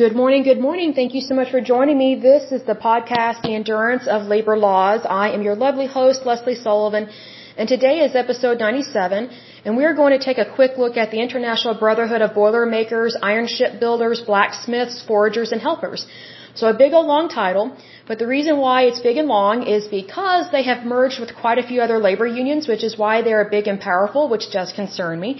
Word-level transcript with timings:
Good 0.00 0.16
morning, 0.16 0.44
good 0.44 0.62
morning. 0.66 0.94
Thank 0.94 1.12
you 1.14 1.20
so 1.20 1.34
much 1.38 1.50
for 1.50 1.60
joining 1.60 1.98
me. 1.98 2.10
This 2.14 2.52
is 2.56 2.62
the 2.62 2.74
podcast, 2.74 3.42
The 3.42 3.54
Endurance 3.54 4.06
of 4.08 4.22
Labor 4.34 4.56
Laws. 4.56 5.02
I 5.04 5.26
am 5.34 5.42
your 5.42 5.56
lovely 5.62 5.86
host, 5.86 6.24
Leslie 6.24 6.54
Sullivan, 6.54 7.10
and 7.58 7.68
today 7.68 7.96
is 8.06 8.14
episode 8.14 8.58
97, 8.58 9.28
and 9.66 9.76
we 9.76 9.84
are 9.84 9.92
going 9.92 10.18
to 10.18 10.24
take 10.28 10.38
a 10.38 10.46
quick 10.54 10.78
look 10.78 10.96
at 10.96 11.10
the 11.10 11.20
International 11.20 11.74
Brotherhood 11.74 12.22
of 12.22 12.32
Boilermakers, 12.32 13.14
Iron 13.20 13.46
Shipbuilders, 13.46 14.22
Blacksmiths, 14.22 15.02
Forgers, 15.06 15.52
and 15.52 15.60
Helpers. 15.60 16.06
So 16.54 16.68
a 16.68 16.74
big 16.74 16.92
old 16.92 17.06
long 17.06 17.28
title, 17.28 17.76
but 18.08 18.18
the 18.18 18.26
reason 18.26 18.58
why 18.58 18.82
it's 18.88 19.00
big 19.00 19.16
and 19.16 19.28
long 19.28 19.62
is 19.74 19.86
because 19.86 20.50
they 20.50 20.64
have 20.64 20.84
merged 20.84 21.20
with 21.20 21.32
quite 21.42 21.58
a 21.58 21.62
few 21.62 21.80
other 21.80 21.98
labor 21.98 22.26
unions, 22.26 22.66
which 22.66 22.82
is 22.82 22.98
why 22.98 23.22
they're 23.22 23.48
big 23.48 23.68
and 23.68 23.80
powerful, 23.80 24.28
which 24.28 24.50
does 24.50 24.72
concern 24.72 25.20
me. 25.20 25.30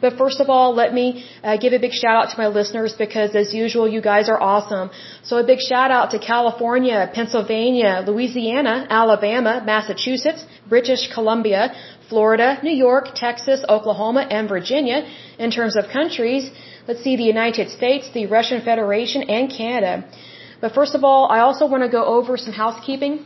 But 0.00 0.16
first 0.16 0.38
of 0.38 0.48
all, 0.48 0.72
let 0.74 0.94
me 0.94 1.24
uh, 1.42 1.56
give 1.56 1.72
a 1.72 1.80
big 1.86 1.92
shout 1.92 2.16
out 2.20 2.30
to 2.30 2.38
my 2.38 2.46
listeners 2.46 2.92
because 2.94 3.34
as 3.34 3.52
usual, 3.52 3.88
you 3.88 4.00
guys 4.00 4.28
are 4.28 4.40
awesome. 4.40 4.90
So 5.24 5.38
a 5.38 5.44
big 5.44 5.60
shout 5.60 5.90
out 5.90 6.12
to 6.12 6.20
California, 6.20 7.10
Pennsylvania, 7.12 8.04
Louisiana, 8.06 8.86
Alabama, 8.88 9.62
Massachusetts, 9.64 10.44
British 10.68 11.12
Columbia, 11.12 11.74
Florida, 12.08 12.58
New 12.62 12.76
York, 12.86 13.14
Texas, 13.14 13.64
Oklahoma, 13.68 14.22
and 14.38 14.48
Virginia. 14.48 14.98
In 15.38 15.50
terms 15.50 15.74
of 15.76 15.88
countries, 15.88 16.50
let's 16.86 17.02
see 17.02 17.16
the 17.16 17.30
United 17.36 17.70
States, 17.70 18.08
the 18.12 18.26
Russian 18.26 18.60
Federation, 18.62 19.22
and 19.22 19.50
Canada. 19.50 20.04
But 20.60 20.74
first 20.74 20.94
of 20.94 21.04
all, 21.04 21.22
I 21.30 21.40
also 21.40 21.66
want 21.66 21.82
to 21.82 21.88
go 21.88 22.04
over 22.04 22.36
some 22.36 22.52
housekeeping. 22.52 23.24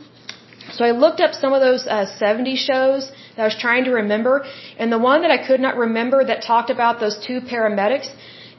So 0.73 0.83
I 0.83 0.91
looked 0.91 1.19
up 1.25 1.33
some 1.33 1.53
of 1.53 1.61
those 1.61 1.85
uh, 1.85 2.05
70 2.05 2.55
shows 2.55 3.11
that 3.35 3.41
I 3.43 3.45
was 3.45 3.57
trying 3.65 3.83
to 3.85 3.91
remember, 3.91 4.45
and 4.79 4.91
the 4.91 4.99
one 5.11 5.21
that 5.21 5.31
I 5.31 5.39
could 5.47 5.59
not 5.59 5.77
remember 5.77 6.23
that 6.25 6.41
talked 6.41 6.69
about 6.69 6.99
those 6.99 7.17
two 7.27 7.39
paramedics 7.41 8.09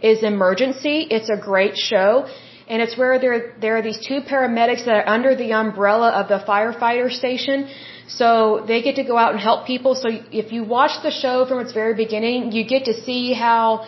is 0.02 0.22
Emergency. 0.22 1.06
It's 1.10 1.30
a 1.30 1.36
great 1.36 1.76
show, 1.76 2.28
and 2.68 2.80
it's 2.82 2.96
where 2.96 3.18
there 3.18 3.54
there 3.60 3.76
are 3.78 3.82
these 3.82 3.98
two 4.08 4.20
paramedics 4.20 4.84
that 4.84 4.96
are 5.00 5.08
under 5.16 5.34
the 5.34 5.52
umbrella 5.52 6.10
of 6.20 6.28
the 6.28 6.40
firefighter 6.50 7.10
station. 7.10 7.68
So 8.08 8.64
they 8.68 8.82
get 8.82 8.96
to 8.96 9.04
go 9.04 9.16
out 9.16 9.32
and 9.32 9.40
help 9.40 9.66
people. 9.66 9.94
So 9.96 10.08
if 10.42 10.52
you 10.52 10.62
watch 10.62 11.02
the 11.02 11.10
show 11.10 11.44
from 11.48 11.58
its 11.64 11.72
very 11.72 11.94
beginning, 11.94 12.52
you 12.52 12.64
get 12.64 12.84
to 12.84 12.94
see 13.06 13.32
how 13.32 13.86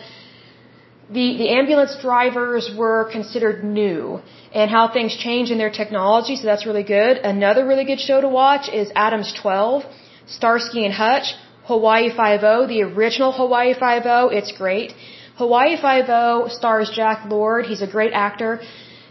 the, 1.09 1.37
the 1.37 1.49
ambulance 1.49 1.95
drivers 2.01 2.69
were 2.77 3.09
considered 3.11 3.63
new 3.63 4.21
and 4.53 4.69
how 4.69 4.87
things 4.87 5.15
change 5.15 5.49
in 5.49 5.57
their 5.57 5.71
technology, 5.71 6.35
so 6.35 6.45
that's 6.45 6.65
really 6.65 6.83
good. 6.83 7.17
Another 7.17 7.65
really 7.65 7.85
good 7.85 7.99
show 7.99 8.21
to 8.21 8.29
watch 8.29 8.69
is 8.69 8.91
Adam-12, 8.95 9.85
Starsky 10.27 10.85
and 10.85 10.93
Hutch, 10.93 11.33
Hawaii 11.65 12.09
Five-O, 12.15 12.67
the 12.67 12.83
original 12.83 13.31
Hawaii 13.31 13.73
Five-O, 13.73 14.29
it's 14.29 14.51
great. 14.51 14.93
Hawaii 15.37 15.77
Five-O 15.81 16.47
stars 16.49 16.91
Jack 16.95 17.25
Lord, 17.29 17.65
he's 17.65 17.81
a 17.81 17.87
great 17.87 18.13
actor. 18.13 18.61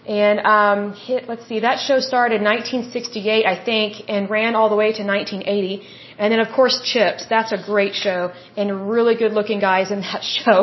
And 0.07 0.41
um, 0.41 0.95
hit, 0.95 1.29
let's 1.29 1.47
see, 1.47 1.61
that 1.61 1.79
show 1.81 2.01
started 2.01 2.37
in 2.37 2.45
1968, 2.45 3.45
I 3.45 3.57
think, 3.63 4.09
and 4.09 4.31
ran 4.31 4.55
all 4.55 4.71
the 4.71 4.77
way 4.77 4.93
to 4.93 5.03
1980. 5.05 5.83
And 6.19 6.33
then, 6.33 6.41
of 6.41 6.51
course, 6.59 6.81
Chips. 6.91 7.27
That's 7.35 7.53
a 7.53 7.61
great 7.71 7.95
show, 7.95 8.33
and 8.57 8.91
really 8.91 9.15
good-looking 9.15 9.61
guys 9.61 9.91
in 9.91 10.01
that 10.01 10.23
show, 10.37 10.57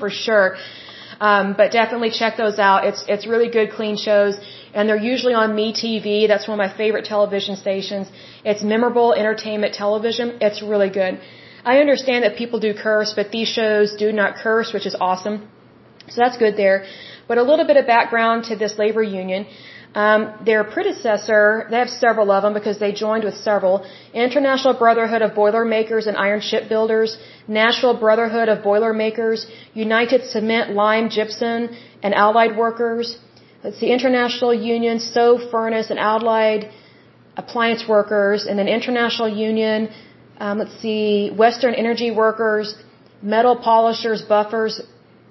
for 0.00 0.10
sure. 0.10 0.56
Um, 1.20 1.54
but 1.58 1.72
definitely 1.72 2.10
check 2.10 2.36
those 2.36 2.58
out. 2.58 2.84
It's 2.88 3.02
it's 3.08 3.26
really 3.26 3.48
good, 3.56 3.70
clean 3.78 3.96
shows, 3.96 4.34
and 4.74 4.88
they're 4.88 5.04
usually 5.12 5.34
on 5.42 5.56
MeTV. 5.56 6.28
That's 6.28 6.46
one 6.46 6.60
of 6.60 6.62
my 6.66 6.72
favorite 6.76 7.06
television 7.06 7.56
stations. 7.56 8.08
It's 8.44 8.62
memorable 8.62 9.14
entertainment 9.14 9.72
television. 9.74 10.38
It's 10.40 10.60
really 10.62 10.90
good. 10.90 11.20
I 11.64 11.78
understand 11.78 12.24
that 12.24 12.36
people 12.36 12.60
do 12.60 12.72
curse, 12.74 13.12
but 13.18 13.30
these 13.30 13.48
shows 13.48 13.96
do 13.96 14.12
not 14.12 14.36
curse, 14.36 14.72
which 14.72 14.86
is 14.86 14.96
awesome. 15.00 15.48
So 16.08 16.20
that's 16.22 16.36
good 16.36 16.56
there. 16.56 16.84
But 17.28 17.38
a 17.38 17.42
little 17.42 17.66
bit 17.66 17.76
of 17.76 17.86
background 17.86 18.44
to 18.50 18.56
this 18.56 18.78
labor 18.78 19.02
union. 19.02 19.46
Um, 20.02 20.20
their 20.48 20.62
predecessor, 20.74 21.66
they 21.70 21.78
have 21.82 21.92
several 22.04 22.30
of 22.36 22.42
them 22.44 22.52
because 22.58 22.78
they 22.84 22.92
joined 22.92 23.24
with 23.28 23.36
several. 23.48 23.74
International 24.12 24.74
Brotherhood 24.84 25.22
of 25.26 25.30
Boilermakers 25.34 26.06
and 26.06 26.16
Iron 26.26 26.42
Shipbuilders, 26.48 27.16
National 27.48 27.94
Brotherhood 28.04 28.48
of 28.54 28.62
Boilermakers, 28.62 29.46
United 29.72 30.24
Cement, 30.32 30.74
Lime, 30.80 31.08
Gypsum, 31.08 31.70
and 32.02 32.12
Allied 32.14 32.58
Workers. 32.64 33.18
Let's 33.64 33.78
see, 33.80 33.90
International 33.98 34.52
Union, 34.52 35.00
Stove, 35.00 35.40
Furnace, 35.50 35.88
and 35.88 35.98
Allied 35.98 36.68
Appliance 37.38 37.88
Workers, 37.88 38.44
and 38.46 38.58
then 38.58 38.68
International 38.68 39.30
Union, 39.48 39.88
um, 40.38 40.58
let's 40.58 40.76
see, 40.84 41.30
Western 41.44 41.72
Energy 41.74 42.10
Workers, 42.10 42.74
Metal 43.22 43.56
Polishers, 43.56 44.20
Buffers, 44.34 44.74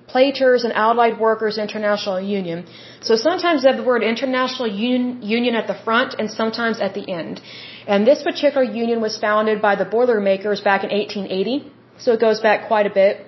Platers 0.07 0.63
and 0.63 0.73
Allied 0.73 1.19
Workers 1.19 1.57
International 1.57 2.19
Union. 2.19 2.65
So 3.01 3.15
sometimes 3.15 3.63
they 3.63 3.69
have 3.69 3.77
the 3.77 3.87
word 3.91 4.03
International 4.03 4.67
Union, 4.67 5.21
union 5.21 5.55
at 5.55 5.67
the 5.67 5.77
front 5.85 6.15
and 6.19 6.29
sometimes 6.29 6.79
at 6.79 6.93
the 6.93 7.09
end. 7.21 7.41
And 7.87 8.05
this 8.05 8.21
particular 8.23 8.63
union 8.63 9.01
was 9.01 9.17
founded 9.17 9.61
by 9.61 9.75
the 9.75 9.85
Boilermakers 9.85 10.61
back 10.61 10.83
in 10.83 10.89
1880, 10.89 11.71
so 11.97 12.11
it 12.13 12.19
goes 12.19 12.41
back 12.41 12.67
quite 12.67 12.85
a 12.85 12.93
bit. 13.01 13.25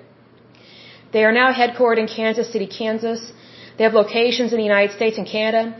They 1.12 1.24
are 1.24 1.32
now 1.32 1.52
headquartered 1.52 1.98
in 1.98 2.06
Kansas 2.06 2.52
City, 2.52 2.66
Kansas. 2.66 3.32
They 3.76 3.84
have 3.84 3.94
locations 3.94 4.52
in 4.52 4.58
the 4.58 4.64
United 4.64 4.92
States 4.98 5.18
and 5.18 5.26
Canada. 5.26 5.74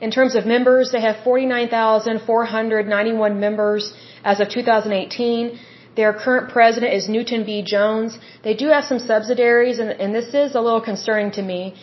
In 0.00 0.10
terms 0.10 0.34
of 0.34 0.46
members, 0.46 0.90
they 0.92 1.00
have 1.00 1.16
49,491 1.24 3.40
members 3.40 3.92
as 4.24 4.40
of 4.40 4.48
2018. 4.48 5.58
Their 5.96 6.12
current 6.12 6.50
president 6.50 6.92
is 6.94 7.08
Newton 7.08 7.44
B. 7.44 7.62
Jones. 7.62 8.18
They 8.44 8.54
do 8.54 8.68
have 8.68 8.84
some 8.84 9.00
subsidiaries, 9.00 9.78
and, 9.80 9.90
and 9.90 10.14
this 10.14 10.34
is 10.34 10.54
a 10.54 10.60
little 10.60 10.80
concerning 10.80 11.32
to 11.32 11.42
me. 11.42 11.74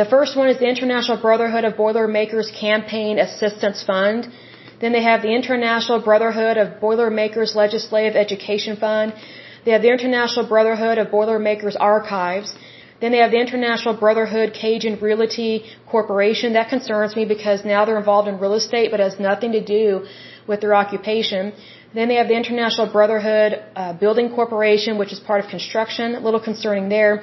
The 0.00 0.04
first 0.04 0.36
one 0.36 0.48
is 0.48 0.58
the 0.58 0.68
International 0.68 1.16
Brotherhood 1.16 1.64
of 1.64 1.76
Boilermakers 1.76 2.50
Campaign 2.50 3.18
Assistance 3.18 3.82
Fund. 3.82 4.28
Then 4.80 4.92
they 4.92 5.02
have 5.02 5.22
the 5.22 5.34
International 5.40 6.00
Brotherhood 6.00 6.56
of 6.56 6.80
Boilermakers 6.80 7.54
Legislative 7.56 8.16
Education 8.16 8.76
Fund. 8.76 9.12
They 9.64 9.72
have 9.72 9.82
the 9.82 9.92
International 9.96 10.46
Brotherhood 10.46 10.98
of 10.98 11.10
Boilermakers 11.10 11.76
Archives. 11.76 12.54
Then 13.00 13.10
they 13.10 13.18
have 13.18 13.32
the 13.32 13.40
International 13.40 13.94
Brotherhood 13.94 14.54
Cajun 14.54 14.98
Realty 15.00 15.64
Corporation. 15.90 16.52
That 16.52 16.68
concerns 16.68 17.16
me 17.16 17.24
because 17.24 17.64
now 17.64 17.84
they're 17.84 17.98
involved 17.98 18.28
in 18.28 18.38
real 18.38 18.54
estate, 18.54 18.92
but 18.92 19.00
has 19.00 19.18
nothing 19.18 19.52
to 19.52 19.64
do 19.64 20.06
with 20.46 20.60
their 20.60 20.74
occupation. 20.74 21.52
Then 21.94 22.08
they 22.08 22.16
have 22.16 22.28
the 22.28 22.36
International 22.36 22.86
Brotherhood 22.90 23.62
uh, 23.76 23.92
Building 23.92 24.30
Corporation, 24.34 24.98
which 24.98 25.12
is 25.12 25.20
part 25.20 25.44
of 25.44 25.50
construction, 25.50 26.14
a 26.14 26.20
little 26.20 26.40
concerning 26.40 26.88
there. 26.88 27.22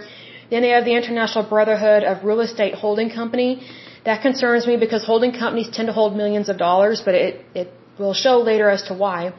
Then 0.51 0.61
they 0.61 0.69
have 0.69 0.85
the 0.85 0.95
International 0.95 1.43
Brotherhood 1.43 2.03
of 2.03 2.23
Real 2.23 2.41
Estate 2.41 2.75
Holding 2.75 3.09
Company. 3.09 3.61
That 4.05 4.21
concerns 4.21 4.65
me 4.65 4.77
because 4.77 5.03
holding 5.05 5.31
companies 5.31 5.69
tend 5.69 5.87
to 5.87 5.93
hold 5.93 6.15
millions 6.15 6.49
of 6.49 6.57
dollars, 6.57 7.01
but 7.03 7.15
it, 7.15 7.45
it 7.53 7.73
will 7.97 8.13
show 8.13 8.39
later 8.39 8.69
as 8.69 8.83
to 8.83 8.93
why. 8.93 9.33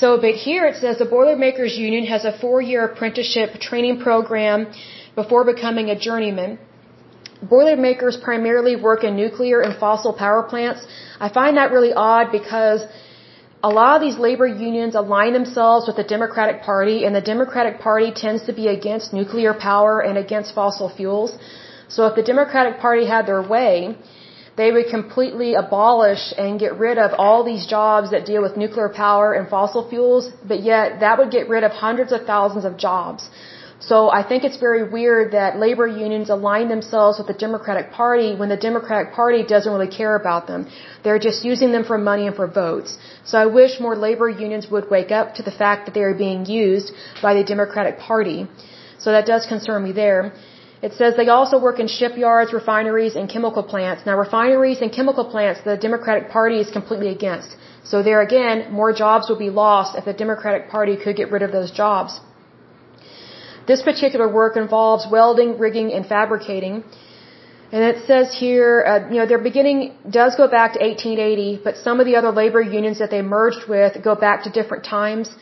So, 0.00 0.20
but 0.24 0.34
here 0.34 0.66
it 0.66 0.76
says 0.82 0.98
the 0.98 1.10
Boilermakers 1.16 1.76
Union 1.76 2.04
has 2.06 2.24
a 2.24 2.36
four-year 2.42 2.84
apprenticeship 2.84 3.60
training 3.60 4.00
program 4.00 4.66
before 5.14 5.44
becoming 5.44 5.90
a 5.90 5.98
journeyman. 5.98 6.58
Boilermakers 7.42 8.16
primarily 8.16 8.74
work 8.74 9.04
in 9.04 9.16
nuclear 9.16 9.60
and 9.60 9.76
fossil 9.76 10.12
power 10.12 10.42
plants. 10.42 10.86
I 11.20 11.28
find 11.28 11.56
that 11.58 11.70
really 11.70 11.92
odd 11.92 12.32
because 12.32 12.84
a 13.62 13.70
lot 13.80 13.96
of 13.96 14.02
these 14.06 14.18
labor 14.18 14.46
unions 14.46 14.94
align 14.94 15.32
themselves 15.32 15.86
with 15.86 15.96
the 15.96 16.04
Democratic 16.04 16.62
Party, 16.62 17.04
and 17.04 17.14
the 17.14 17.26
Democratic 17.32 17.80
Party 17.80 18.10
tends 18.24 18.42
to 18.48 18.52
be 18.52 18.66
against 18.68 19.12
nuclear 19.12 19.54
power 19.54 20.00
and 20.00 20.18
against 20.18 20.54
fossil 20.54 20.88
fuels. 20.96 21.38
So 21.88 22.06
if 22.06 22.14
the 22.14 22.22
Democratic 22.22 22.78
Party 22.80 23.06
had 23.06 23.26
their 23.26 23.42
way, 23.42 23.96
they 24.56 24.70
would 24.70 24.88
completely 24.88 25.54
abolish 25.54 26.32
and 26.38 26.60
get 26.60 26.78
rid 26.78 26.96
of 26.98 27.12
all 27.18 27.42
these 27.44 27.66
jobs 27.66 28.10
that 28.12 28.24
deal 28.24 28.42
with 28.42 28.56
nuclear 28.56 28.88
power 28.88 29.32
and 29.32 29.48
fossil 29.48 29.88
fuels, 29.88 30.30
but 30.46 30.62
yet 30.62 31.00
that 31.00 31.18
would 31.18 31.30
get 31.30 31.48
rid 31.48 31.64
of 31.64 31.72
hundreds 31.72 32.12
of 32.12 32.24
thousands 32.24 32.64
of 32.64 32.76
jobs. 32.76 33.28
So 33.80 33.96
I 34.18 34.22
think 34.28 34.44
it's 34.44 34.56
very 34.56 34.82
weird 34.88 35.32
that 35.32 35.58
labor 35.58 35.86
unions 35.86 36.30
align 36.30 36.68
themselves 36.68 37.18
with 37.18 37.26
the 37.26 37.38
Democratic 37.46 37.90
Party 37.90 38.34
when 38.34 38.48
the 38.48 38.56
Democratic 38.56 39.12
Party 39.12 39.42
doesn't 39.42 39.72
really 39.76 39.92
care 40.00 40.14
about 40.14 40.46
them. 40.46 40.68
They're 41.02 41.18
just 41.18 41.44
using 41.44 41.72
them 41.72 41.84
for 41.84 41.98
money 41.98 42.26
and 42.28 42.36
for 42.36 42.46
votes. 42.46 42.96
So 43.24 43.36
I 43.36 43.46
wish 43.46 43.80
more 43.80 43.96
labor 43.96 44.28
unions 44.28 44.70
would 44.70 44.88
wake 44.88 45.10
up 45.10 45.34
to 45.34 45.42
the 45.42 45.50
fact 45.50 45.84
that 45.86 45.94
they 45.94 46.04
are 46.08 46.14
being 46.14 46.46
used 46.46 46.92
by 47.20 47.34
the 47.34 47.44
Democratic 47.44 47.98
Party. 47.98 48.46
So 48.98 49.12
that 49.12 49.26
does 49.26 49.44
concern 49.46 49.82
me 49.82 49.92
there. 49.92 50.32
It 50.86 50.92
says 50.98 51.10
they 51.16 51.30
also 51.34 51.56
work 51.66 51.78
in 51.82 51.88
shipyards, 51.98 52.52
refineries, 52.60 53.14
and 53.18 53.26
chemical 53.34 53.62
plants. 53.72 54.00
Now, 54.08 54.16
refineries 54.18 54.80
and 54.82 54.90
chemical 54.98 55.24
plants, 55.34 55.60
the 55.68 55.76
Democratic 55.84 56.24
Party 56.36 56.58
is 56.64 56.70
completely 56.78 57.08
against. 57.18 57.56
So 57.90 58.02
there 58.08 58.20
again, 58.28 58.56
more 58.80 58.92
jobs 59.04 59.30
will 59.30 59.42
be 59.46 59.52
lost 59.64 59.96
if 60.00 60.04
the 60.10 60.16
Democratic 60.24 60.68
Party 60.74 60.96
could 61.02 61.16
get 61.20 61.30
rid 61.34 61.42
of 61.46 61.52
those 61.52 61.70
jobs. 61.82 62.20
This 63.70 63.80
particular 63.90 64.28
work 64.40 64.58
involves 64.64 65.06
welding, 65.10 65.50
rigging, 65.64 65.88
and 65.96 66.04
fabricating. 66.14 66.74
And 67.72 67.82
it 67.92 68.04
says 68.08 68.26
here, 68.44 68.70
uh, 68.90 69.08
you 69.12 69.18
know, 69.20 69.26
their 69.32 69.44
beginning 69.50 69.78
does 70.20 70.36
go 70.42 70.48
back 70.58 70.74
to 70.74 70.80
1880, 70.80 71.62
but 71.64 71.78
some 71.86 71.98
of 72.00 72.04
the 72.10 72.16
other 72.16 72.32
labor 72.42 72.60
unions 72.60 72.98
that 72.98 73.10
they 73.14 73.22
merged 73.22 73.64
with 73.74 74.02
go 74.10 74.14
back 74.14 74.44
to 74.44 74.50
different 74.50 74.84
times. 74.84 75.34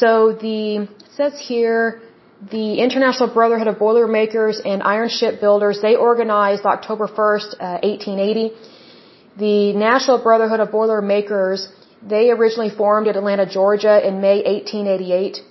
So 0.00 0.32
the, 0.32 0.58
it 1.06 1.12
says 1.16 1.34
here, 1.52 2.02
the 2.42 2.80
International 2.80 3.28
Brotherhood 3.32 3.66
of 3.66 3.78
Boilermakers 3.78 4.60
and 4.60 4.82
Iron 4.82 5.08
Ship 5.08 5.40
Builders, 5.40 5.80
they 5.80 5.96
organized 5.96 6.64
October 6.66 7.06
1st, 7.08 7.54
uh, 7.54 7.78
1880. 7.82 8.52
The 9.38 9.72
National 9.72 10.18
Brotherhood 10.18 10.60
of 10.60 10.70
Boilermakers, 10.70 11.68
they 12.02 12.30
originally 12.30 12.70
formed 12.70 13.08
at 13.08 13.16
Atlanta, 13.16 13.46
Georgia 13.46 14.06
in 14.06 14.20
May 14.20 14.42
1888. 14.42 15.42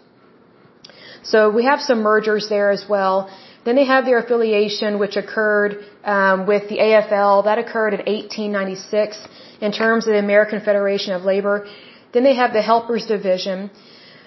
So 1.24 1.50
we 1.50 1.64
have 1.66 1.82
some 1.82 2.02
mergers 2.02 2.50
there 2.50 2.70
as 2.70 2.88
well. 2.88 3.30
Then 3.66 3.76
they 3.76 3.86
have 3.86 4.06
their 4.06 4.20
affiliation, 4.20 5.00
which 5.00 5.16
occurred 5.18 5.84
um, 6.04 6.46
with 6.46 6.70
the 6.70 6.78
AFL. 6.78 7.46
That 7.46 7.58
occurred 7.58 7.94
in 7.96 8.02
1896 8.06 9.28
in 9.60 9.72
terms 9.72 10.06
of 10.06 10.14
the 10.14 10.20
American 10.20 10.62
Federation 10.62 11.14
of 11.14 11.24
Labor. 11.24 11.68
Then 12.14 12.24
they 12.24 12.36
have 12.36 12.54
the 12.54 12.62
Helpers 12.62 13.08
Division. 13.08 13.72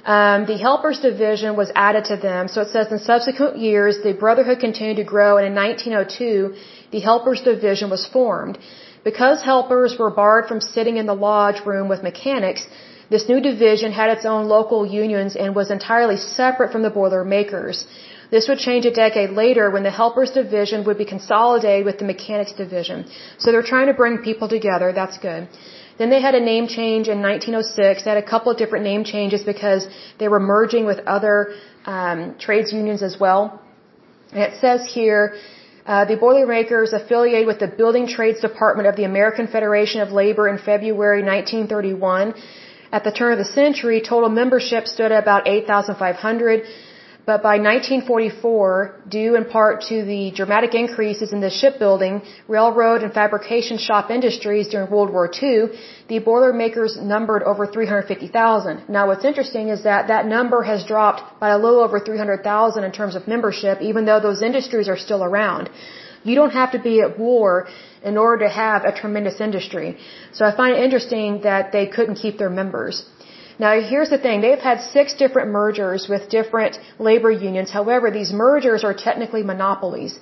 Um, 0.05 0.47
the 0.47 0.59
Helpers 0.59 1.01
Division 1.01 1.57
was 1.57 1.71
added 1.75 2.05
to 2.07 2.17
them. 2.17 2.49
So 2.49 2.63
it 2.63 2.69
says 2.69 2.91
in 2.91 2.99
subsequent 2.99 3.59
years, 3.59 3.99
the 4.03 4.13
Brotherhood 4.13 4.61
continued 4.61 4.97
to 4.97 5.05
grow, 5.05 5.37
and 5.39 5.47
in 5.47 5.55
1902, 5.55 6.55
the 6.91 7.01
Helpers 7.01 7.41
Division 7.43 7.91
was 7.91 8.07
formed. 8.07 8.59
Because 9.05 9.43
helpers 9.43 9.97
were 9.99 10.11
barred 10.11 10.47
from 10.49 10.61
sitting 10.61 10.97
in 10.97 11.07
the 11.07 11.15
lodge 11.15 11.65
room 11.65 11.89
with 11.89 12.03
mechanics, 12.03 12.67
this 13.11 13.29
new 13.29 13.41
division 13.41 13.91
had 13.93 14.11
its 14.11 14.27
own 14.27 14.49
local 14.49 14.85
unions 14.85 15.35
and 15.37 15.55
was 15.55 15.71
entirely 15.71 16.17
separate 16.17 16.73
from 16.73 16.83
the 16.83 16.91
Boilermakers. 16.91 17.87
This 18.31 18.49
would 18.49 18.59
change 18.59 18.85
a 18.85 18.91
decade 18.91 19.31
later 19.31 19.71
when 19.71 19.83
the 19.83 19.95
helpers 20.03 20.31
division 20.31 20.85
would 20.85 20.99
be 20.99 21.07
consolidated 21.07 21.87
with 21.87 21.99
the 21.99 22.05
mechanics 22.05 22.53
division. 22.53 23.07
So 23.39 23.51
they're 23.51 23.71
trying 23.75 23.87
to 23.87 23.95
bring 23.95 24.19
people 24.19 24.49
together. 24.49 24.93
That's 24.93 25.17
good. 25.17 25.49
Then 25.99 26.11
they 26.11 26.21
had 26.21 26.35
a 26.35 26.45
name 26.53 26.67
change 26.69 27.09
in 27.09 27.21
1906. 27.21 28.05
They 28.05 28.11
had 28.11 28.23
a 28.27 28.29
couple 28.35 28.53
of 28.53 28.59
different 28.63 28.85
name 28.85 29.03
changes 29.05 29.43
because 29.53 29.87
they 30.19 30.29
were 30.29 30.41
merging 30.41 30.85
with 30.87 31.01
other 31.17 31.55
um, 31.85 32.37
trades 32.39 32.73
unions 32.73 33.03
as 33.03 33.19
well. 33.19 33.61
And 34.33 34.43
it 34.49 34.61
says 34.61 34.81
here, 34.87 35.35
uh, 35.87 36.05
the 36.05 36.17
Boilermakers 36.17 36.93
affiliated 36.93 37.47
with 37.47 37.59
the 37.59 37.67
Building 37.67 38.07
Trades 38.07 38.41
Department 38.41 38.87
of 38.89 38.95
the 38.97 39.05
American 39.05 39.47
Federation 39.47 40.01
of 40.03 40.13
Labor 40.13 40.47
in 40.49 40.59
February 40.59 41.23
1931. 41.23 42.35
At 42.93 43.05
the 43.05 43.13
turn 43.13 43.33
of 43.33 43.39
the 43.39 43.51
century, 43.61 44.01
total 44.01 44.29
membership 44.29 44.87
stood 44.87 45.13
at 45.13 45.23
about 45.23 45.49
8,500. 45.49 46.63
But 47.31 47.43
by 47.43 47.57
1944, 47.59 49.03
due 49.17 49.37
in 49.39 49.45
part 49.45 49.83
to 49.91 49.97
the 50.03 50.31
dramatic 50.39 50.73
increases 50.75 51.35
in 51.35 51.41
the 51.43 51.51
shipbuilding, 51.51 52.23
railroad, 52.57 53.03
and 53.03 53.13
fabrication 53.13 53.77
shop 53.77 54.11
industries 54.11 54.69
during 54.69 54.91
World 54.91 55.11
War 55.17 55.27
II, 55.43 55.59
the 56.09 56.21
Boilermakers 56.21 56.97
numbered 56.97 57.43
over 57.43 57.67
350,000. 57.67 58.89
Now 58.89 59.09
what's 59.09 59.27
interesting 59.27 59.69
is 59.69 59.83
that 59.83 60.09
that 60.09 60.25
number 60.37 60.63
has 60.63 60.87
dropped 60.93 61.39
by 61.39 61.51
a 61.51 61.59
little 61.59 61.81
over 61.81 62.01
300,000 62.01 62.83
in 62.83 62.93
terms 62.93 63.15
of 63.15 63.29
membership, 63.29 63.83
even 63.83 64.07
though 64.07 64.21
those 64.21 64.41
industries 64.41 64.89
are 64.89 64.97
still 64.97 65.23
around. 65.23 65.69
You 66.25 66.35
don't 66.35 66.57
have 66.61 66.73
to 66.77 66.79
be 66.79 67.03
at 67.03 67.19
war 67.19 67.69
in 68.03 68.17
order 68.17 68.47
to 68.47 68.51
have 68.65 68.87
a 68.87 68.93
tremendous 69.03 69.39
industry. 69.39 69.99
So 70.33 70.47
I 70.47 70.57
find 70.57 70.75
it 70.75 70.83
interesting 70.83 71.43
that 71.43 71.73
they 71.73 71.87
couldn't 71.89 72.15
keep 72.25 72.39
their 72.39 72.55
members. 72.63 73.05
Now 73.59 73.73
here's 73.81 74.11
the 74.11 74.19
thing, 74.19 74.41
they've 74.41 74.67
had 74.71 74.81
six 74.81 75.15
different 75.15 75.51
mergers 75.51 76.09
with 76.09 76.29
different 76.29 76.79
labor 76.99 77.31
unions. 77.31 77.71
However, 77.71 78.11
these 78.11 78.33
mergers 78.33 78.85
are 78.85 78.95
technically 78.95 79.43
monopolies. 79.43 80.19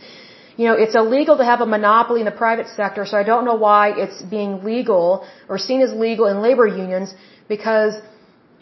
You 0.56 0.65
know, 0.69 0.75
it's 0.85 0.94
illegal 0.94 1.37
to 1.37 1.44
have 1.44 1.61
a 1.61 1.67
monopoly 1.67 2.21
in 2.21 2.27
the 2.33 2.38
private 2.44 2.69
sector, 2.69 3.05
so 3.05 3.19
I 3.19 3.25
don't 3.31 3.44
know 3.44 3.59
why 3.69 3.83
it's 4.03 4.23
being 4.23 4.65
legal 4.65 5.27
or 5.50 5.59
seen 5.59 5.83
as 5.83 5.93
legal 5.93 6.27
in 6.33 6.41
labor 6.41 6.67
unions 6.67 7.15
because 7.47 7.94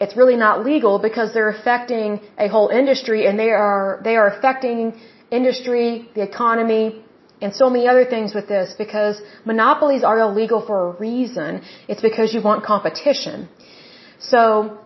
it's 0.01 0.17
really 0.17 0.35
not 0.35 0.65
legal 0.65 0.99
because 0.99 1.33
they're 1.33 1.53
affecting 1.57 2.19
a 2.37 2.49
whole 2.49 2.67
industry 2.67 3.25
and 3.27 3.39
they 3.39 3.51
are 3.51 4.01
they 4.03 4.17
are 4.17 4.27
affecting 4.27 4.79
industry, 5.31 6.09
the 6.15 6.21
economy, 6.21 7.01
and 7.41 7.55
so 7.55 7.69
many 7.69 7.87
other 7.87 8.03
things 8.03 8.33
with 8.33 8.47
this 8.49 8.73
because 8.77 9.21
monopolies 9.45 10.03
are 10.03 10.19
illegal 10.19 10.61
for 10.65 10.77
a 10.87 10.91
reason. 11.07 11.61
It's 11.87 12.01
because 12.01 12.33
you 12.33 12.41
want 12.41 12.65
competition. 12.65 13.47
So, 14.19 14.79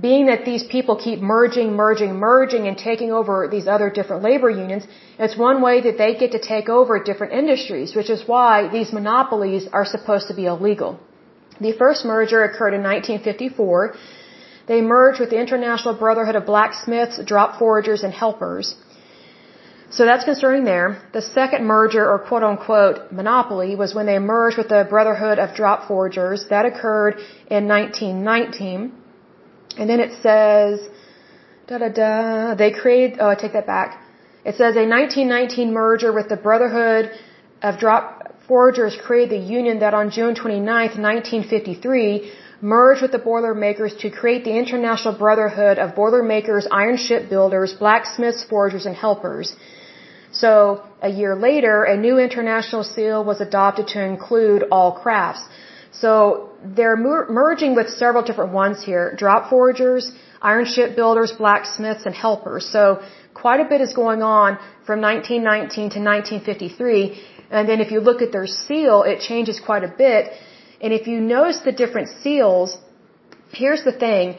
being 0.00 0.26
that 0.26 0.44
these 0.44 0.62
people 0.62 0.96
keep 0.96 1.20
merging, 1.20 1.72
merging, 1.72 2.14
merging 2.16 2.66
and 2.68 2.76
taking 2.76 3.12
over 3.12 3.48
these 3.50 3.66
other 3.66 3.88
different 3.88 4.22
labor 4.22 4.50
unions, 4.50 4.86
it's 5.18 5.36
one 5.36 5.62
way 5.62 5.80
that 5.80 5.96
they 5.96 6.14
get 6.14 6.32
to 6.32 6.38
take 6.38 6.68
over 6.68 7.02
different 7.02 7.32
industries, 7.32 7.94
which 7.94 8.10
is 8.10 8.28
why 8.28 8.68
these 8.68 8.92
monopolies 8.92 9.66
are 9.72 9.86
supposed 9.86 10.28
to 10.28 10.34
be 10.34 10.44
illegal. 10.44 11.00
The 11.60 11.72
first 11.72 12.04
merger 12.04 12.44
occurred 12.44 12.74
in 12.74 12.82
1954. 12.82 13.94
They 14.66 14.80
merged 14.82 15.20
with 15.20 15.30
the 15.30 15.40
International 15.40 15.94
Brotherhood 15.94 16.36
of 16.36 16.44
Blacksmiths, 16.44 17.18
Drop 17.24 17.58
Forgers, 17.58 18.02
and 18.02 18.12
Helpers. 18.12 18.74
So 19.90 20.04
that's 20.04 20.24
concerning 20.24 20.64
there. 20.64 21.00
The 21.12 21.22
second 21.22 21.64
merger 21.64 22.04
or 22.10 22.18
quote 22.18 22.42
unquote 22.42 23.12
monopoly 23.12 23.76
was 23.76 23.94
when 23.94 24.06
they 24.06 24.18
merged 24.18 24.58
with 24.58 24.68
the 24.68 24.86
Brotherhood 24.88 25.38
of 25.38 25.54
Drop 25.54 25.86
Forgers. 25.86 26.46
That 26.50 26.66
occurred 26.66 27.18
in 27.48 27.68
1919. 27.68 28.92
And 29.78 29.90
then 29.90 30.00
it 30.00 30.12
says, 30.22 30.88
da 31.68 31.78
da 31.78 31.88
da, 31.88 32.54
they 32.54 32.72
created, 32.72 33.18
oh 33.20 33.28
I 33.28 33.34
take 33.36 33.52
that 33.52 33.66
back. 33.66 34.02
It 34.44 34.56
says 34.56 34.76
a 34.76 34.86
1919 34.86 35.72
merger 35.72 36.12
with 36.12 36.28
the 36.28 36.36
Brotherhood 36.36 37.10
of 37.62 37.78
Drop 37.78 38.34
Forgers 38.48 38.96
created 39.06 39.30
the 39.30 39.44
union 39.44 39.80
that 39.80 39.94
on 39.94 40.10
June 40.10 40.34
29, 40.34 40.64
1953, 40.64 42.32
merged 42.60 43.02
with 43.02 43.12
the 43.12 43.18
Boilermakers 43.18 43.94
to 44.02 44.10
create 44.10 44.44
the 44.44 44.56
International 44.56 45.14
Brotherhood 45.14 45.78
of 45.78 45.94
Boilermakers, 45.94 46.66
Iron 46.70 46.96
Ship 46.96 47.28
Builders, 47.28 47.72
Blacksmiths, 47.72 48.44
Forgers, 48.44 48.86
and 48.86 48.94
Helpers. 48.94 49.56
So 50.40 50.82
a 51.08 51.10
year 51.20 51.34
later, 51.48 51.76
a 51.94 51.96
new 52.06 52.16
international 52.18 52.84
seal 52.94 53.18
was 53.30 53.40
adopted 53.40 53.86
to 53.94 54.00
include 54.12 54.64
all 54.70 54.90
crafts. 55.02 55.44
So 56.00 56.50
they're 56.76 56.96
merging 56.96 57.74
with 57.74 57.88
several 58.02 58.22
different 58.28 58.52
ones 58.52 58.82
here. 58.88 59.04
Drop 59.22 59.48
forgers, 59.50 60.04
iron 60.42 60.66
ship 60.74 60.90
builders, 60.96 61.32
blacksmiths, 61.32 62.04
and 62.08 62.14
helpers. 62.14 62.64
So 62.76 63.02
quite 63.42 63.60
a 63.60 63.68
bit 63.72 63.80
is 63.86 63.94
going 64.02 64.22
on 64.22 64.58
from 64.86 65.00
1919 65.00 65.90
to 65.96 66.00
1953. 66.00 67.22
And 67.50 67.68
then 67.68 67.80
if 67.80 67.90
you 67.92 68.00
look 68.00 68.20
at 68.26 68.32
their 68.32 68.46
seal, 68.46 68.96
it 69.12 69.20
changes 69.20 69.60
quite 69.68 69.84
a 69.84 69.92
bit. 70.04 70.32
And 70.82 70.92
if 70.92 71.06
you 71.06 71.20
notice 71.20 71.60
the 71.70 71.72
different 71.72 72.08
seals, 72.22 72.76
here's 73.52 73.84
the 73.84 73.92
thing 73.92 74.36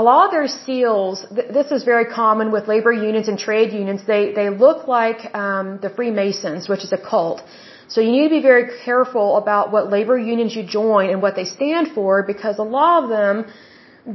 a 0.00 0.02
lot 0.02 0.26
of 0.26 0.30
their 0.36 0.48
seals, 0.48 1.24
th- 1.36 1.50
this 1.58 1.70
is 1.76 1.84
very 1.84 2.06
common 2.20 2.50
with 2.54 2.66
labor 2.66 2.92
unions 2.92 3.28
and 3.28 3.38
trade 3.38 3.72
unions, 3.72 4.00
they, 4.06 4.32
they 4.32 4.48
look 4.50 4.88
like 4.88 5.20
um, 5.34 5.78
the 5.84 5.88
Freemasons, 5.88 6.68
which 6.68 6.82
is 6.86 6.92
a 6.92 6.98
cult. 6.98 7.42
So 7.86 8.00
you 8.00 8.10
need 8.10 8.28
to 8.30 8.34
be 8.40 8.42
very 8.42 8.64
careful 8.84 9.36
about 9.36 9.70
what 9.70 9.90
labor 9.90 10.18
unions 10.18 10.56
you 10.56 10.64
join 10.64 11.10
and 11.10 11.22
what 11.22 11.36
they 11.36 11.44
stand 11.44 11.92
for 11.96 12.22
because 12.22 12.58
a 12.58 12.68
lot 12.78 13.04
of 13.04 13.08
them 13.08 13.46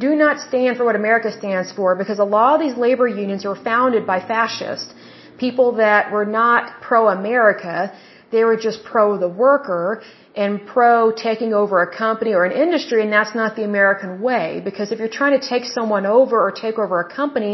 do 0.06 0.16
not 0.16 0.40
stand 0.50 0.78
for 0.78 0.84
what 0.86 0.96
America 0.96 1.32
stands 1.32 1.72
for 1.72 1.96
because 1.96 2.20
a 2.20 2.30
lot 2.38 2.56
of 2.56 2.60
these 2.66 2.78
labor 2.78 3.08
unions 3.08 3.46
were 3.46 3.56
founded 3.56 4.06
by 4.06 4.20
fascists, 4.20 4.94
people 5.38 5.72
that 5.84 6.12
were 6.12 6.26
not 6.26 6.82
pro-America, 6.82 7.94
they 8.32 8.44
were 8.44 8.58
just 8.58 8.84
pro 8.84 9.18
the 9.18 9.28
worker 9.28 10.02
and 10.36 10.66
pro 10.66 11.12
taking 11.12 11.54
over 11.54 11.82
a 11.82 11.90
company 12.04 12.34
or 12.34 12.46
an 12.46 12.56
industry, 12.66 13.02
and 13.04 13.12
that's 13.12 13.36
not 13.36 13.56
the 13.56 13.64
American 13.64 14.22
way. 14.22 14.62
Because 14.64 14.92
if 14.92 15.00
you're 15.00 15.16
trying 15.22 15.40
to 15.40 15.46
take 15.54 15.66
someone 15.66 16.06
over 16.06 16.36
or 16.46 16.52
take 16.52 16.78
over 16.78 17.00
a 17.00 17.10
company, 17.22 17.54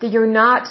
then 0.00 0.10
you're 0.12 0.34
not 0.44 0.68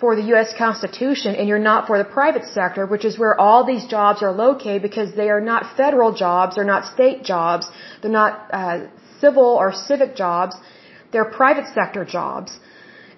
for 0.00 0.14
the 0.14 0.24
U.S. 0.32 0.52
Constitution 0.58 1.34
and 1.34 1.48
you're 1.48 1.66
not 1.72 1.86
for 1.86 1.96
the 1.98 2.04
private 2.04 2.44
sector, 2.44 2.84
which 2.86 3.04
is 3.04 3.18
where 3.18 3.38
all 3.40 3.64
these 3.64 3.86
jobs 3.86 4.22
are 4.22 4.32
located 4.32 4.82
because 4.82 5.14
they 5.14 5.30
are 5.30 5.40
not 5.40 5.76
federal 5.76 6.12
jobs, 6.12 6.56
they're 6.56 6.72
not 6.76 6.84
state 6.92 7.22
jobs, 7.24 7.66
they're 8.02 8.18
not 8.22 8.32
uh, 8.52 8.86
civil 9.20 9.48
or 9.62 9.72
civic 9.72 10.14
jobs, 10.14 10.54
they're 11.12 11.24
private 11.24 11.66
sector 11.78 12.04
jobs. 12.04 12.58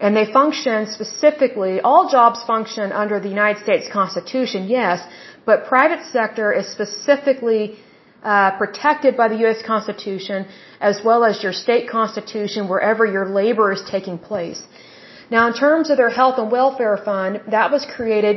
And 0.00 0.16
they 0.16 0.32
function 0.32 0.86
specifically, 0.86 1.80
all 1.80 2.08
jobs 2.08 2.44
function 2.44 2.92
under 2.92 3.18
the 3.18 3.28
United 3.28 3.60
States 3.64 3.88
Constitution, 3.92 4.68
yes, 4.68 5.02
but 5.48 5.64
private 5.76 6.02
sector 6.16 6.48
is 6.60 6.66
specifically 6.76 7.62
uh, 8.22 8.50
protected 8.62 9.12
by 9.20 9.26
the 9.32 9.38
U.S. 9.44 9.60
Constitution 9.74 10.40
as 10.90 10.96
well 11.08 11.20
as 11.28 11.42
your 11.44 11.54
state 11.64 11.84
constitution 11.98 12.68
wherever 12.72 13.04
your 13.16 13.26
labor 13.40 13.68
is 13.76 13.82
taking 13.94 14.16
place. 14.30 14.60
Now, 15.34 15.42
in 15.48 15.54
terms 15.64 15.86
of 15.90 15.96
their 16.00 16.14
health 16.20 16.36
and 16.42 16.50
welfare 16.58 16.98
fund, 17.08 17.40
that 17.56 17.70
was 17.70 17.82
created 17.96 18.36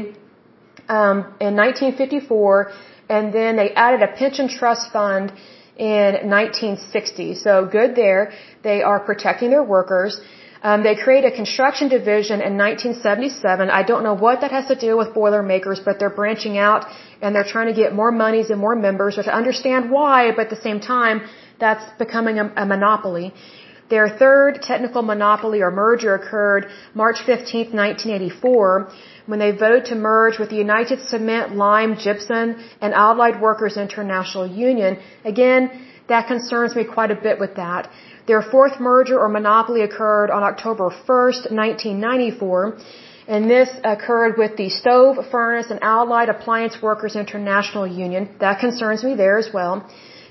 um, 1.00 1.18
in 1.48 1.54
1954, 1.66 2.72
and 3.16 3.34
then 3.38 3.52
they 3.62 3.70
added 3.86 4.02
a 4.10 4.12
pension 4.22 4.48
trust 4.60 4.86
fund 4.98 5.34
in 5.78 6.10
1960. 6.40 7.36
So 7.46 7.52
good 7.78 7.92
there. 8.04 8.24
They 8.70 8.80
are 8.90 9.00
protecting 9.12 9.50
their 9.56 9.68
workers. 9.78 10.14
Um, 10.64 10.84
they 10.84 10.96
create 10.96 11.26
a 11.26 11.32
construction 11.32 11.88
division 11.88 12.38
in 12.48 12.56
1977. 12.56 13.70
I 13.70 13.84
don't 13.84 14.04
know 14.04 14.14
what 14.14 14.42
that 14.42 14.52
has 14.52 14.68
to 14.68 14.76
do 14.76 14.96
with 14.96 15.14
Boilermakers, 15.14 15.80
but 15.80 15.98
they're 15.98 16.18
branching 16.22 16.58
out 16.58 16.86
and 17.22 17.36
they're 17.36 17.52
trying 17.56 17.68
to 17.74 17.78
get 17.82 17.96
more 17.96 18.12
monies 18.12 18.52
and 18.52 18.60
more 18.60 18.76
members, 18.76 19.18
which 19.18 19.28
I 19.28 19.32
understand 19.32 19.90
why, 19.90 20.32
but 20.36 20.44
at 20.48 20.50
the 20.52 20.64
same 20.68 20.80
time, 20.80 21.22
that's 21.60 21.86
becoming 21.98 22.38
a, 22.38 22.46
a 22.64 22.66
monopoly. 22.66 23.34
Their 23.90 24.08
third 24.08 24.62
technical 24.62 25.02
monopoly 25.02 25.62
or 25.62 25.72
merger 25.72 26.14
occurred 26.16 26.68
March 26.94 27.20
15, 27.26 27.74
1984, 27.74 28.92
when 29.26 29.40
they 29.40 29.52
voted 29.52 29.86
to 29.86 29.96
merge 29.96 30.40
with 30.40 30.50
the 30.50 30.56
United 30.56 31.02
Cement, 31.02 31.56
Lime, 31.56 31.98
Gypsum, 31.98 32.56
and 32.80 32.94
Allied 32.94 33.42
Workers 33.42 33.76
International 33.78 34.48
Union. 34.48 34.98
Again, 35.26 35.62
that 36.12 36.28
concerns 36.28 36.76
me 36.80 36.84
quite 36.96 37.12
a 37.18 37.20
bit 37.28 37.40
with 37.44 37.54
that. 37.56 37.90
Their 38.30 38.42
fourth 38.54 38.80
merger 38.80 39.18
or 39.24 39.30
monopoly 39.40 39.82
occurred 39.90 40.30
on 40.38 40.44
October 40.52 40.88
1st, 41.08 41.42
1994, 41.52 42.78
and 43.28 43.50
this 43.50 43.70
occurred 43.84 44.38
with 44.42 44.54
the 44.58 44.70
Stove, 44.70 45.18
Furnace, 45.32 45.70
and 45.74 45.80
Allied 45.82 46.30
Appliance 46.30 46.76
Workers 46.82 47.16
International 47.16 47.88
Union. 47.88 48.30
That 48.40 48.60
concerns 48.60 49.04
me 49.04 49.14
there 49.16 49.38
as 49.44 49.50
well. 49.58 49.74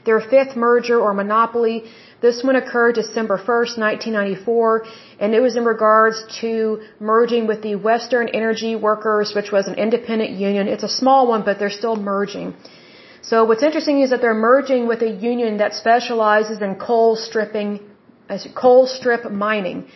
Their 0.04 0.20
fifth 0.20 0.54
merger 0.56 0.98
or 1.06 1.12
monopoly, 1.12 1.76
this 2.20 2.42
one 2.48 2.56
occurred 2.56 2.94
December 2.94 3.36
1st, 3.38 3.72
1994, 3.86 4.84
and 5.20 5.34
it 5.34 5.40
was 5.46 5.56
in 5.56 5.64
regards 5.64 6.18
to 6.40 6.82
merging 6.98 7.46
with 7.46 7.62
the 7.62 7.74
Western 7.76 8.28
Energy 8.28 8.76
Workers, 8.76 9.34
which 9.34 9.50
was 9.56 9.66
an 9.66 9.74
independent 9.86 10.32
union. 10.48 10.68
It's 10.68 10.82
a 10.90 10.94
small 11.00 11.26
one, 11.26 11.42
but 11.48 11.58
they're 11.58 11.78
still 11.82 11.96
merging. 11.96 12.54
So 13.22 13.44
what's 13.44 13.62
interesting 13.62 14.00
is 14.00 14.10
that 14.10 14.20
they're 14.22 14.42
merging 14.50 14.86
with 14.86 15.02
a 15.02 15.10
union 15.10 15.58
that 15.58 15.74
specializes 15.74 16.60
in 16.62 16.76
coal 16.76 17.16
stripping, 17.16 17.80
uh, 18.28 18.38
coal 18.54 18.86
strip 18.86 19.30
mining, 19.30 19.88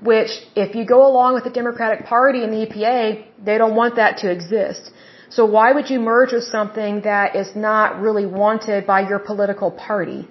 which 0.00 0.30
if 0.56 0.74
you 0.74 0.84
go 0.84 1.06
along 1.06 1.34
with 1.34 1.44
the 1.44 1.50
Democratic 1.50 2.06
Party 2.06 2.42
and 2.42 2.52
the 2.52 2.66
EPA, 2.66 3.24
they 3.44 3.58
don't 3.58 3.74
want 3.74 3.96
that 3.96 4.18
to 4.18 4.30
exist. 4.30 4.90
So 5.28 5.44
why 5.44 5.72
would 5.72 5.90
you 5.90 6.00
merge 6.00 6.32
with 6.32 6.44
something 6.44 7.02
that 7.02 7.36
is 7.36 7.54
not 7.54 8.00
really 8.00 8.26
wanted 8.26 8.86
by 8.86 9.00
your 9.08 9.18
political 9.18 9.70
party? 9.70 10.28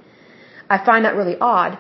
I 0.70 0.84
find 0.84 1.06
that 1.06 1.16
really 1.16 1.38
odd. 1.40 1.78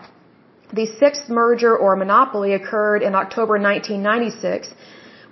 The 0.71 0.85
sixth 0.85 1.29
merger 1.29 1.75
or 1.75 1.95
monopoly 1.95 2.53
occurred 2.53 3.01
in 3.01 3.15
October 3.15 3.55
1996 3.59 4.73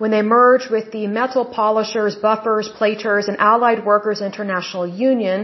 when 0.01 0.11
they 0.15 0.23
merged 0.39 0.69
with 0.75 0.87
the 0.95 1.05
Metal 1.19 1.43
Polishers, 1.57 2.15
Buffers, 2.27 2.67
Platers, 2.79 3.25
and 3.29 3.37
Allied 3.49 3.81
Workers 3.89 4.19
International 4.29 4.85
Union. 5.09 5.39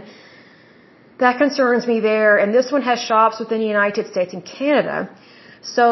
That 1.23 1.35
concerns 1.43 1.83
me 1.91 1.97
there, 2.11 2.33
and 2.41 2.47
this 2.59 2.71
one 2.75 2.83
has 2.89 2.97
shops 3.09 3.35
within 3.41 3.59
the 3.63 3.71
United 3.77 4.05
States 4.13 4.33
and 4.37 4.43
Canada. 4.57 4.97
So, 5.75 5.87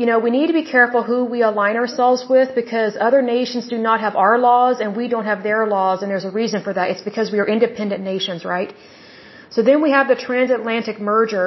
you 0.00 0.06
know, 0.10 0.18
we 0.26 0.30
need 0.36 0.48
to 0.52 0.56
be 0.62 0.66
careful 0.76 1.00
who 1.10 1.18
we 1.34 1.40
align 1.50 1.76
ourselves 1.82 2.20
with 2.34 2.48
because 2.60 2.92
other 3.08 3.22
nations 3.22 3.68
do 3.74 3.78
not 3.88 3.98
have 4.06 4.14
our 4.24 4.36
laws 4.48 4.76
and 4.82 4.88
we 5.00 5.06
don't 5.14 5.28
have 5.32 5.40
their 5.48 5.62
laws, 5.76 6.02
and 6.02 6.10
there's 6.10 6.28
a 6.32 6.34
reason 6.42 6.64
for 6.66 6.72
that. 6.78 6.86
It's 6.92 7.06
because 7.10 7.30
we 7.34 7.38
are 7.42 7.48
independent 7.56 8.02
nations, 8.12 8.44
right? 8.54 8.70
So 9.54 9.62
then 9.68 9.80
we 9.86 9.92
have 9.98 10.08
the 10.14 10.20
transatlantic 10.28 10.98
merger 11.12 11.46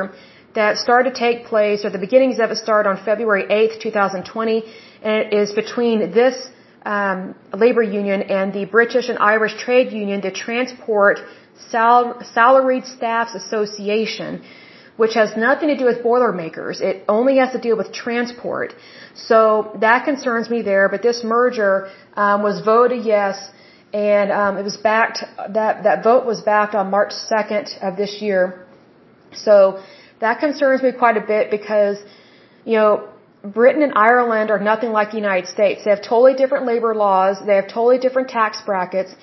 that 0.59 0.77
started 0.85 1.07
to 1.13 1.15
take 1.25 1.37
place, 1.53 1.79
or 1.85 1.89
the 1.97 2.03
beginnings 2.07 2.39
of 2.39 2.49
it 2.53 2.59
started 2.67 2.87
on 2.91 2.97
February 3.09 3.43
8th, 3.61 3.81
2020, 3.81 4.63
and 4.63 4.63
it 4.63 4.88
is 5.03 5.51
between 5.53 6.11
this 6.11 6.49
um, 6.85 7.35
labor 7.53 7.83
union 7.83 8.21
and 8.23 8.53
the 8.53 8.65
British 8.65 9.09
and 9.09 9.17
Irish 9.19 9.55
Trade 9.57 9.91
Union, 9.91 10.21
the 10.21 10.31
Transport 10.31 11.19
Sal- 11.69 12.23
Salaried 12.33 12.85
Staffs 12.85 13.35
Association, 13.35 14.41
which 14.97 15.13
has 15.13 15.35
nothing 15.37 15.69
to 15.69 15.77
do 15.77 15.85
with 15.85 16.01
Boilermakers. 16.03 16.81
It 16.81 17.03
only 17.07 17.37
has 17.37 17.51
to 17.51 17.59
deal 17.59 17.77
with 17.77 17.91
transport. 17.91 18.73
So 19.15 19.71
that 19.79 20.05
concerns 20.05 20.49
me 20.49 20.61
there, 20.61 20.89
but 20.89 21.01
this 21.01 21.23
merger 21.23 21.89
um, 22.15 22.43
was 22.43 22.61
voted 22.61 23.05
yes, 23.05 23.51
and 23.93 24.31
um, 24.31 24.57
it 24.57 24.63
was 24.63 24.77
backed, 24.77 25.23
that, 25.57 25.83
that 25.83 26.03
vote 26.03 26.25
was 26.25 26.41
backed 26.41 26.75
on 26.75 26.89
March 26.89 27.11
2nd 27.31 27.81
of 27.81 27.97
this 27.97 28.21
year. 28.21 28.65
So 29.33 29.81
that 30.19 30.39
concerns 30.39 30.81
me 30.83 30.91
quite 30.91 31.17
a 31.17 31.21
bit 31.21 31.49
because, 31.49 31.97
you 32.65 32.75
know, 32.75 33.09
Britain 33.43 33.83
and 33.83 33.93
Ireland 33.95 34.51
are 34.51 34.59
nothing 34.59 34.91
like 34.91 35.11
the 35.11 35.17
United 35.17 35.47
States. 35.47 35.83
They 35.85 35.91
have 35.91 36.01
totally 36.01 36.33
different 36.33 36.65
labor 36.65 36.93
laws, 36.93 37.37
they 37.45 37.55
have 37.55 37.67
totally 37.67 37.97
different 37.97 38.29
tax 38.29 38.61
brackets, 38.65 39.15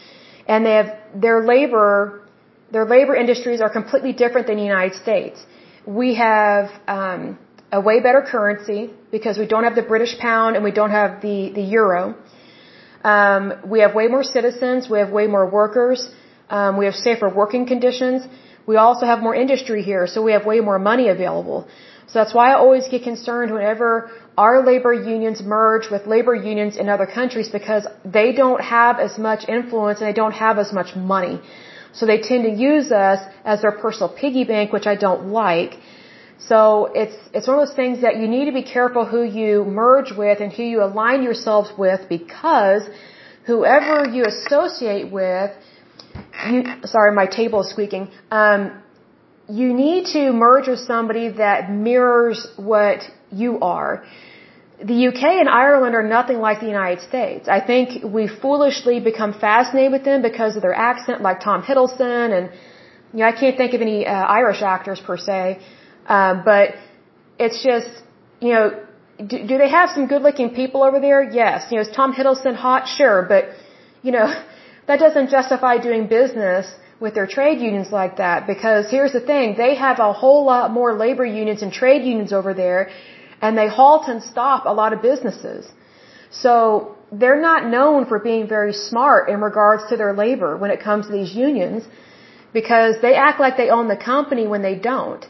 and 0.48 0.64
they 0.64 0.72
have 0.72 0.98
their 1.14 1.44
labor 1.44 2.22
their 2.70 2.84
labor 2.84 3.14
industries 3.14 3.60
are 3.60 3.70
completely 3.70 4.12
different 4.12 4.48
than 4.48 4.56
the 4.56 4.64
United 4.64 4.96
States. 4.96 5.44
We 5.86 6.14
have 6.14 6.70
um, 6.88 7.38
a 7.70 7.80
way 7.80 8.00
better 8.00 8.22
currency 8.22 8.90
because 9.12 9.38
we 9.38 9.46
don't 9.46 9.62
have 9.62 9.76
the 9.76 9.82
British 9.82 10.18
pound 10.18 10.56
and 10.56 10.64
we 10.64 10.72
don't 10.72 10.90
have 10.90 11.22
the 11.22 11.50
the 11.50 11.62
euro. 11.62 12.16
Um, 13.04 13.52
we 13.64 13.80
have 13.80 13.94
way 13.94 14.08
more 14.08 14.24
citizens. 14.24 14.88
We 14.90 14.98
have 14.98 15.10
way 15.10 15.26
more 15.28 15.46
workers. 15.48 16.10
Um, 16.50 16.76
we 16.76 16.86
have 16.86 16.94
safer 16.94 17.28
working 17.28 17.66
conditions. 17.66 18.26
We 18.66 18.76
also 18.76 19.06
have 19.06 19.20
more 19.20 19.34
industry 19.34 19.82
here, 19.82 20.06
so 20.08 20.22
we 20.22 20.32
have 20.32 20.44
way 20.44 20.58
more 20.60 20.78
money 20.78 21.08
available. 21.08 21.68
So 22.08 22.20
that's 22.20 22.34
why 22.34 22.52
I 22.52 22.54
always 22.54 22.86
get 22.88 23.02
concerned 23.02 23.52
whenever 23.52 24.10
our 24.38 24.64
labor 24.64 24.92
unions 24.92 25.42
merge 25.42 25.90
with 25.90 26.06
labor 26.06 26.34
unions 26.34 26.76
in 26.76 26.88
other 26.88 27.06
countries 27.06 27.48
because 27.48 27.86
they 28.04 28.32
don't 28.32 28.60
have 28.60 29.00
as 29.00 29.18
much 29.18 29.48
influence 29.48 30.00
and 30.00 30.08
they 30.08 30.18
don't 30.22 30.38
have 30.46 30.58
as 30.58 30.72
much 30.72 30.94
money. 30.94 31.40
So 31.92 32.06
they 32.06 32.20
tend 32.20 32.44
to 32.44 32.50
use 32.50 32.92
us 32.92 33.20
as 33.44 33.62
their 33.62 33.72
personal 33.72 34.08
piggy 34.08 34.44
bank, 34.44 34.72
which 34.72 34.86
I 34.86 34.94
don't 34.94 35.28
like. 35.28 35.78
So 36.38 36.58
it's 36.94 37.16
it's 37.32 37.48
one 37.48 37.58
of 37.58 37.66
those 37.66 37.76
things 37.82 38.02
that 38.02 38.16
you 38.20 38.28
need 38.28 38.44
to 38.44 38.52
be 38.52 38.62
careful 38.62 39.04
who 39.06 39.22
you 39.22 39.64
merge 39.64 40.12
with 40.12 40.40
and 40.40 40.52
who 40.52 40.62
you 40.62 40.82
align 40.82 41.22
yourselves 41.22 41.70
with 41.76 42.08
because 42.08 42.82
whoever 43.46 44.08
you 44.08 44.24
associate 44.24 45.10
with 45.10 45.50
you, 46.50 46.64
sorry, 46.84 47.14
my 47.14 47.26
table 47.26 47.62
is 47.62 47.70
squeaking. 47.70 48.10
Um, 48.30 48.82
you 49.48 49.72
need 49.72 50.06
to 50.06 50.32
merge 50.32 50.66
with 50.68 50.80
somebody 50.80 51.28
that 51.28 51.70
mirrors 51.70 52.46
what 52.56 53.00
you 53.30 53.60
are. 53.60 54.04
The 54.82 55.08
UK 55.08 55.22
and 55.42 55.48
Ireland 55.48 55.94
are 55.94 56.02
nothing 56.02 56.38
like 56.38 56.60
the 56.60 56.66
United 56.66 57.00
States. 57.02 57.48
I 57.48 57.60
think 57.60 58.04
we 58.04 58.28
foolishly 58.28 59.00
become 59.00 59.32
fascinated 59.32 59.92
with 59.92 60.04
them 60.04 60.20
because 60.20 60.56
of 60.56 60.62
their 60.62 60.74
accent, 60.74 61.22
like 61.22 61.40
Tom 61.40 61.62
Hiddleston, 61.62 62.36
and 62.36 62.50
you 63.12 63.20
know 63.20 63.26
I 63.26 63.32
can't 63.32 63.56
think 63.56 63.72
of 63.72 63.80
any 63.80 64.06
uh, 64.06 64.12
Irish 64.12 64.60
actors 64.62 65.00
per 65.00 65.16
se, 65.16 65.60
uh, 66.06 66.34
but 66.44 66.74
it's 67.38 67.62
just 67.62 67.88
you 68.40 68.52
know 68.52 68.82
do, 69.18 69.46
do 69.50 69.56
they 69.56 69.70
have 69.70 69.88
some 69.90 70.06
good-looking 70.06 70.50
people 70.50 70.82
over 70.82 71.00
there? 71.00 71.22
Yes. 71.22 71.70
You 71.70 71.76
know, 71.76 71.82
is 71.82 71.88
Tom 71.96 72.12
Hiddleston 72.12 72.54
hot? 72.54 72.86
Sure, 72.86 73.22
but 73.26 73.44
you 74.02 74.12
know 74.12 74.26
that 74.88 74.98
doesn't 74.98 75.30
justify 75.30 75.78
doing 75.78 76.06
business 76.06 76.66
with 76.98 77.14
their 77.14 77.26
trade 77.26 77.60
unions 77.60 77.90
like 77.92 78.16
that 78.16 78.46
because 78.46 78.90
here's 78.90 79.12
the 79.12 79.20
thing, 79.20 79.54
they 79.56 79.74
have 79.74 79.98
a 79.98 80.12
whole 80.12 80.44
lot 80.44 80.70
more 80.72 80.94
labor 80.94 81.24
unions 81.24 81.62
and 81.62 81.72
trade 81.72 82.02
unions 82.04 82.32
over 82.32 82.54
there 82.54 82.90
and 83.42 83.56
they 83.58 83.68
halt 83.68 84.08
and 84.08 84.22
stop 84.22 84.64
a 84.66 84.72
lot 84.72 84.92
of 84.92 85.02
businesses. 85.02 85.70
So 86.30 86.96
they're 87.12 87.40
not 87.40 87.66
known 87.66 88.06
for 88.06 88.18
being 88.18 88.48
very 88.48 88.72
smart 88.72 89.28
in 89.28 89.40
regards 89.40 89.82
to 89.90 89.96
their 89.96 90.12
labor 90.14 90.56
when 90.56 90.70
it 90.70 90.80
comes 90.82 91.06
to 91.06 91.12
these 91.12 91.34
unions 91.34 91.84
because 92.52 92.94
they 93.02 93.14
act 93.14 93.38
like 93.38 93.56
they 93.56 93.70
own 93.70 93.88
the 93.88 93.96
company 93.96 94.46
when 94.46 94.62
they 94.62 94.74
don't. 94.74 95.24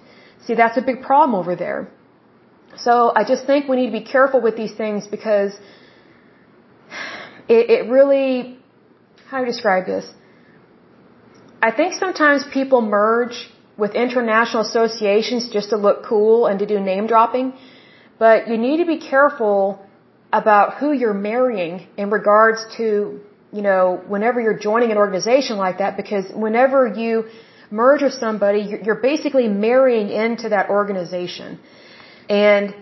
See, 0.47 0.55
that's 0.55 0.77
a 0.77 0.83
big 0.83 1.03
problem 1.03 1.35
over 1.35 1.57
there. 1.57 1.89
So 2.77 3.13
I 3.17 3.25
just 3.25 3.47
think 3.47 3.69
we 3.69 3.77
need 3.77 3.87
to 3.87 3.99
be 4.01 4.07
careful 4.17 4.41
with 4.41 4.57
these 4.57 4.75
things 4.75 5.07
because 5.07 5.59
it, 7.49 7.71
it 7.77 7.91
really 7.91 8.59
how 9.29 9.39
do 9.39 9.43
I 9.45 9.47
describe 9.47 9.87
this? 9.87 10.07
I 11.63 11.71
think 11.71 11.95
sometimes 11.95 12.45
people 12.53 12.81
merge 12.83 13.49
with 13.77 13.95
international 13.95 14.63
associations 14.63 15.49
just 15.49 15.71
to 15.71 15.77
look 15.77 16.05
cool 16.05 16.47
and 16.47 16.59
to 16.59 16.67
do 16.67 16.79
name 16.81 17.07
dropping, 17.07 17.53
but 18.19 18.49
you 18.49 18.57
need 18.59 18.79
to 18.79 18.87
be 18.87 18.99
careful 18.99 19.85
about 20.33 20.75
who 20.75 20.93
you're 20.93 21.15
marrying 21.15 21.87
in 21.97 22.11
regards 22.11 22.61
to, 22.77 23.21
you 23.53 23.63
know, 23.63 24.03
whenever 24.07 24.41
you're 24.41 24.59
joining 24.59 24.91
an 24.91 24.99
organization 24.99 25.57
like 25.57 25.79
that, 25.79 25.97
because 25.97 26.27
whenever 26.35 26.87
you 26.87 27.25
merge 27.71 28.03
with 28.03 28.15
somebody, 28.15 28.79
you're 28.85 29.03
basically 29.13 29.49
marrying 29.49 30.09
into 30.11 30.49
that 30.51 30.69
organization. 30.69 31.59
And 32.29 32.75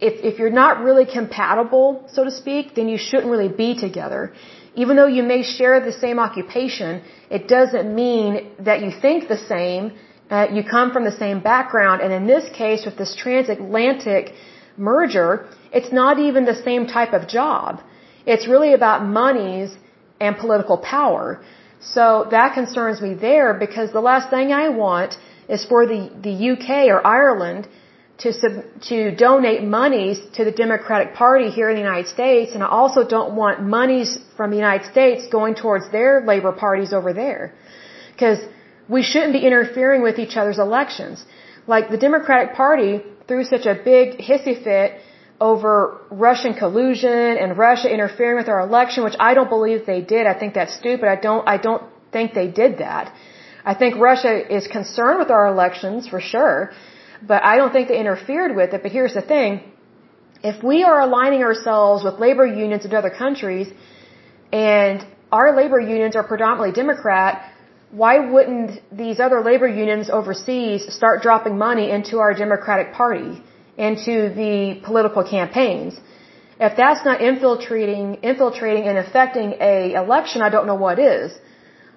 if, 0.00 0.22
if 0.24 0.38
you're 0.38 0.50
not 0.50 0.82
really 0.82 1.06
compatible, 1.06 2.04
so 2.12 2.24
to 2.24 2.30
speak, 2.30 2.74
then 2.74 2.88
you 2.88 2.98
shouldn't 2.98 3.30
really 3.30 3.48
be 3.48 3.74
together. 3.74 4.32
Even 4.74 4.96
though 4.96 5.06
you 5.06 5.22
may 5.22 5.42
share 5.42 5.80
the 5.80 5.92
same 5.92 6.18
occupation, 6.18 7.02
it 7.30 7.48
doesn't 7.48 7.94
mean 7.94 8.50
that 8.58 8.82
you 8.82 8.90
think 8.90 9.28
the 9.28 9.38
same, 9.38 9.92
uh, 10.30 10.46
you 10.52 10.62
come 10.62 10.92
from 10.92 11.04
the 11.04 11.16
same 11.24 11.40
background, 11.40 12.00
and 12.02 12.12
in 12.12 12.26
this 12.26 12.48
case, 12.50 12.84
with 12.84 12.96
this 12.96 13.14
transatlantic 13.14 14.34
merger, 14.76 15.46
it's 15.72 15.92
not 15.92 16.18
even 16.18 16.44
the 16.44 16.54
same 16.54 16.86
type 16.86 17.12
of 17.12 17.26
job. 17.26 17.80
It's 18.26 18.46
really 18.46 18.72
about 18.72 19.04
monies 19.04 19.76
and 20.20 20.36
political 20.36 20.78
power. 20.78 21.40
So 21.80 22.26
that 22.30 22.54
concerns 22.54 23.00
me 23.00 23.14
there 23.14 23.54
because 23.54 23.92
the 23.92 24.00
last 24.00 24.30
thing 24.30 24.52
I 24.52 24.68
want 24.68 25.16
is 25.48 25.64
for 25.64 25.86
the, 25.86 26.10
the 26.22 26.50
UK 26.52 26.88
or 26.88 27.06
Ireland 27.06 27.68
to 28.18 28.32
sub, 28.32 28.52
to 28.90 29.14
donate 29.14 29.62
monies 29.62 30.18
to 30.36 30.44
the 30.44 30.50
Democratic 30.50 31.14
Party 31.14 31.50
here 31.50 31.68
in 31.70 31.76
the 31.76 31.86
United 31.90 32.08
States, 32.08 32.54
and 32.54 32.62
I 32.62 32.68
also 32.68 33.06
don't 33.06 33.34
want 33.34 33.62
monies 33.62 34.18
from 34.36 34.50
the 34.50 34.56
United 34.56 34.86
States 34.90 35.28
going 35.28 35.54
towards 35.54 35.90
their 35.90 36.24
labor 36.30 36.52
parties 36.52 36.92
over 36.92 37.12
there, 37.12 37.52
because 38.12 38.40
we 38.88 39.02
shouldn't 39.02 39.34
be 39.38 39.44
interfering 39.50 40.02
with 40.02 40.18
each 40.18 40.36
other's 40.36 40.58
elections. 40.58 41.24
Like 41.66 41.90
the 41.90 41.98
Democratic 41.98 42.54
Party 42.54 43.02
threw 43.28 43.44
such 43.44 43.66
a 43.66 43.74
big 43.92 44.18
hissy 44.18 44.56
fit 44.64 45.00
over 45.40 46.00
Russian 46.10 46.54
collusion 46.54 47.36
and 47.42 47.56
Russia 47.56 47.88
interfering 47.92 48.36
with 48.36 48.48
our 48.48 48.60
election, 48.60 49.04
which 49.04 49.18
I 49.20 49.34
don't 49.34 49.50
believe 49.56 49.86
they 49.86 50.00
did. 50.00 50.26
I 50.26 50.34
think 50.38 50.54
that's 50.54 50.74
stupid. 50.74 51.06
I 51.16 51.16
don't, 51.16 51.46
I 51.46 51.56
don't 51.58 51.84
think 52.10 52.34
they 52.34 52.48
did 52.48 52.78
that. 52.78 53.12
I 53.64 53.74
think 53.74 53.96
Russia 53.96 54.32
is 54.56 54.66
concerned 54.66 55.18
with 55.18 55.30
our 55.30 55.46
elections 55.46 56.08
for 56.08 56.20
sure, 56.20 56.72
but 57.22 57.42
I 57.44 57.56
don't 57.56 57.72
think 57.72 57.88
they 57.88 57.98
interfered 57.98 58.54
with 58.54 58.74
it. 58.74 58.82
But 58.82 58.92
here's 58.92 59.14
the 59.14 59.22
thing. 59.22 59.62
If 60.42 60.62
we 60.62 60.84
are 60.84 61.00
aligning 61.00 61.42
ourselves 61.42 62.04
with 62.04 62.20
labor 62.20 62.46
unions 62.46 62.84
in 62.84 62.94
other 62.94 63.10
countries 63.10 63.68
and 64.52 65.04
our 65.32 65.56
labor 65.56 65.80
unions 65.80 66.14
are 66.16 66.22
predominantly 66.22 66.72
Democrat, 66.72 67.52
why 67.90 68.18
wouldn't 68.18 68.80
these 68.92 69.18
other 69.18 69.40
labor 69.40 69.66
unions 69.66 70.10
overseas 70.10 70.92
start 70.94 71.22
dropping 71.22 71.58
money 71.58 71.90
into 71.90 72.18
our 72.18 72.34
Democratic 72.34 72.92
Party, 72.92 73.42
into 73.76 74.28
the 74.40 74.80
political 74.84 75.24
campaigns? 75.24 75.98
If 76.60 76.76
that's 76.76 77.04
not 77.04 77.20
infiltrating, 77.20 78.18
infiltrating 78.22 78.84
and 78.88 78.98
affecting 78.98 79.54
a 79.60 79.94
election, 79.94 80.42
I 80.42 80.50
don't 80.50 80.66
know 80.66 80.74
what 80.74 80.98
is. 80.98 81.32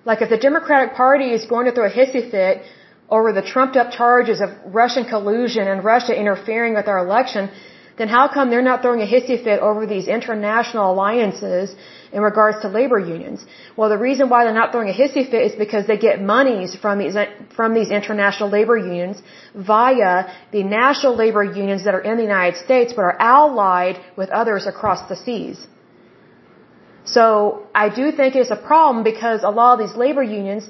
Like 0.05 0.21
if 0.21 0.29
the 0.29 0.37
Democratic 0.37 0.95
Party 0.95 1.31
is 1.31 1.45
going 1.45 1.65
to 1.65 1.71
throw 1.71 1.85
a 1.85 1.89
hissy 1.89 2.29
fit 2.31 2.63
over 3.11 3.33
the 3.33 3.45
trumped 3.53 3.75
up 3.75 3.91
charges 3.91 4.39
of 4.39 4.49
Russian 4.81 5.05
collusion 5.05 5.67
and 5.67 5.83
Russia 5.83 6.13
interfering 6.17 6.73
with 6.75 6.87
our 6.87 6.99
election, 7.05 7.51
then 7.97 8.07
how 8.07 8.25
come 8.35 8.49
they're 8.49 8.69
not 8.71 8.81
throwing 8.81 9.01
a 9.01 9.09
hissy 9.15 9.37
fit 9.47 9.59
over 9.59 9.85
these 9.85 10.07
international 10.07 10.85
alliances 10.93 11.75
in 12.13 12.21
regards 12.21 12.57
to 12.61 12.67
labor 12.69 12.97
unions? 12.97 13.45
Well, 13.75 13.89
the 13.89 13.97
reason 13.97 14.29
why 14.29 14.39
they're 14.43 14.61
not 14.61 14.71
throwing 14.71 14.89
a 14.89 14.97
hissy 15.01 15.23
fit 15.29 15.43
is 15.49 15.55
because 15.65 15.85
they 15.87 15.97
get 15.97 16.21
monies 16.21 16.73
from 16.83 16.99
these, 17.01 17.15
from 17.57 17.73
these 17.73 17.91
international 17.99 18.49
labor 18.49 18.77
unions 18.77 19.21
via 19.53 20.13
the 20.51 20.63
national 20.63 21.15
labor 21.15 21.43
unions 21.43 21.83
that 21.83 21.93
are 21.93 22.05
in 22.11 22.15
the 22.17 22.23
United 22.23 22.57
States 22.65 22.93
but 22.95 23.03
are 23.11 23.17
allied 23.19 23.99
with 24.15 24.29
others 24.29 24.65
across 24.73 25.07
the 25.09 25.17
seas. 25.25 25.67
So 27.03 27.67
I 27.75 27.89
do 27.89 28.11
think 28.11 28.35
it's 28.35 28.51
a 28.51 28.61
problem 28.71 29.03
because 29.03 29.43
a 29.43 29.49
lot 29.49 29.73
of 29.73 29.79
these 29.85 29.97
labor 29.97 30.23
unions 30.23 30.69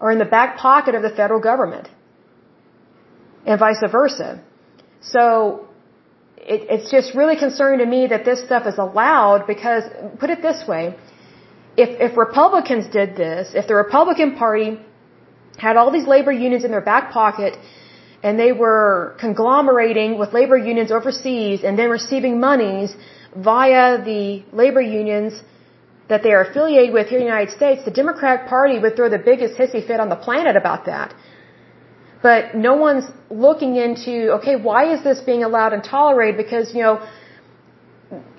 are 0.00 0.10
in 0.10 0.18
the 0.18 0.30
back 0.36 0.56
pocket 0.56 0.94
of 0.94 1.02
the 1.02 1.10
federal 1.10 1.40
government 1.40 1.88
and 3.46 3.58
vice 3.58 3.82
versa. 3.90 4.42
So 5.00 5.68
it, 6.36 6.66
it's 6.74 6.90
just 6.90 7.14
really 7.14 7.36
concerning 7.36 7.80
to 7.84 7.86
me 7.86 8.06
that 8.08 8.24
this 8.24 8.44
stuff 8.44 8.66
is 8.66 8.78
allowed 8.78 9.46
because, 9.46 9.84
put 10.18 10.30
it 10.30 10.42
this 10.42 10.66
way, 10.66 10.96
if, 11.76 11.90
if 12.00 12.16
Republicans 12.16 12.86
did 12.92 13.16
this, 13.16 13.52
if 13.54 13.66
the 13.66 13.74
Republican 13.74 14.36
Party 14.36 14.78
had 15.58 15.76
all 15.76 15.90
these 15.90 16.06
labor 16.06 16.32
unions 16.32 16.64
in 16.64 16.70
their 16.70 16.86
back 16.92 17.12
pocket 17.12 17.56
and 18.22 18.38
they 18.38 18.52
were 18.52 19.16
conglomerating 19.18 20.18
with 20.18 20.32
labor 20.32 20.56
unions 20.56 20.90
overseas 20.90 21.62
and 21.64 21.78
then 21.78 21.88
receiving 21.90 22.40
monies 22.40 22.94
via 23.36 24.02
the 24.02 24.42
labor 24.52 24.80
unions 24.80 25.40
that 26.10 26.22
they 26.24 26.32
are 26.36 26.42
affiliated 26.48 26.92
with 26.92 27.06
here 27.08 27.18
in 27.18 27.24
the 27.24 27.32
United 27.36 27.52
States, 27.60 27.84
the 27.90 27.96
Democratic 28.02 28.42
Party 28.54 28.76
would 28.82 28.94
throw 28.96 29.08
the 29.08 29.24
biggest 29.30 29.54
hissy 29.60 29.82
fit 29.90 30.00
on 30.04 30.08
the 30.14 30.20
planet 30.26 30.56
about 30.62 30.86
that. 30.86 31.14
But 32.22 32.54
no 32.68 32.74
one's 32.86 33.06
looking 33.46 33.76
into, 33.76 34.14
okay, 34.38 34.56
why 34.56 34.92
is 34.94 35.02
this 35.08 35.20
being 35.30 35.42
allowed 35.48 35.72
and 35.72 35.82
tolerated? 35.82 36.36
Because, 36.44 36.74
you 36.74 36.82
know, 36.86 36.96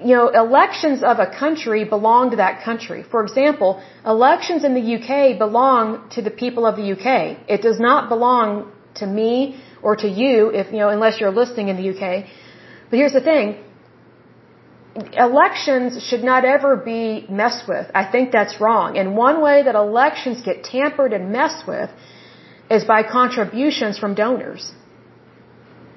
you 0.03 0.13
know, 0.17 0.27
elections 0.27 1.01
of 1.01 1.19
a 1.19 1.27
country 1.43 1.85
belong 1.85 2.31
to 2.31 2.37
that 2.37 2.63
country. 2.67 3.01
For 3.13 3.23
example, 3.23 3.81
elections 4.05 4.65
in 4.65 4.73
the 4.79 4.85
UK 4.97 5.37
belong 5.45 6.09
to 6.15 6.21
the 6.21 6.33
people 6.43 6.65
of 6.65 6.75
the 6.75 6.87
UK. 6.95 7.09
It 7.55 7.61
does 7.61 7.79
not 7.79 8.09
belong 8.09 8.71
to 8.95 9.07
me 9.07 9.63
or 9.81 9.95
to 10.03 10.09
you 10.21 10.49
if, 10.49 10.73
you 10.73 10.79
know, 10.79 10.89
unless 10.89 11.21
you're 11.21 11.35
listening 11.41 11.69
in 11.69 11.77
the 11.81 11.87
UK. 11.93 12.25
But 12.89 12.99
here's 12.99 13.13
the 13.13 13.25
thing 13.31 13.63
elections 14.95 16.03
should 16.03 16.23
not 16.23 16.43
ever 16.43 16.75
be 16.75 17.25
messed 17.29 17.67
with. 17.67 17.89
I 17.95 18.03
think 18.11 18.31
that's 18.31 18.59
wrong. 18.59 18.97
And 18.97 19.15
one 19.15 19.41
way 19.41 19.63
that 19.63 19.75
elections 19.75 20.41
get 20.41 20.63
tampered 20.63 21.13
and 21.13 21.31
messed 21.31 21.65
with 21.67 21.89
is 22.69 22.83
by 22.83 23.03
contributions 23.03 23.97
from 23.97 24.15
donors. 24.15 24.71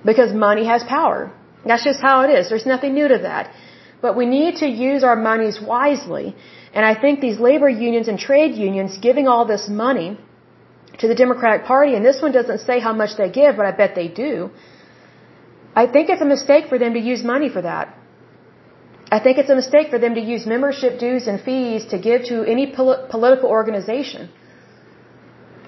Because 0.04 0.32
money 0.32 0.66
has 0.66 0.84
power. 0.84 1.32
That's 1.66 1.84
just 1.84 2.00
how 2.00 2.22
it 2.22 2.30
is. 2.30 2.48
There's 2.48 2.66
nothing 2.66 2.94
new 2.94 3.08
to 3.08 3.18
that. 3.18 3.50
But 4.00 4.16
we 4.16 4.26
need 4.26 4.56
to 4.56 4.68
use 4.68 5.02
our 5.02 5.16
monies 5.16 5.60
wisely. 5.60 6.36
And 6.74 6.84
I 6.84 6.94
think 7.00 7.20
these 7.20 7.38
labor 7.38 7.68
unions 7.68 8.08
and 8.08 8.18
trade 8.18 8.54
unions 8.54 8.98
giving 8.98 9.26
all 9.26 9.44
this 9.46 9.68
money 9.68 10.18
to 10.98 11.08
the 11.08 11.14
Democratic 11.14 11.66
Party, 11.66 11.94
and 11.96 12.04
this 12.04 12.20
one 12.22 12.32
doesn't 12.32 12.58
say 12.58 12.78
how 12.80 12.92
much 12.92 13.16
they 13.16 13.28
give, 13.30 13.56
but 13.56 13.66
I 13.66 13.72
bet 13.72 13.94
they 13.94 14.08
do. 14.08 14.50
I 15.74 15.86
think 15.86 16.08
it's 16.08 16.22
a 16.22 16.30
mistake 16.36 16.68
for 16.68 16.78
them 16.78 16.94
to 16.94 17.00
use 17.00 17.24
money 17.24 17.48
for 17.48 17.62
that. 17.62 17.96
I 19.10 19.18
think 19.20 19.38
it's 19.38 19.50
a 19.50 19.54
mistake 19.54 19.90
for 19.90 19.98
them 19.98 20.14
to 20.14 20.20
use 20.20 20.46
membership 20.46 20.98
dues 20.98 21.26
and 21.26 21.40
fees 21.40 21.86
to 21.86 21.98
give 21.98 22.24
to 22.24 22.44
any 22.44 22.72
pol- 22.72 23.06
political 23.10 23.48
organization. 23.48 24.30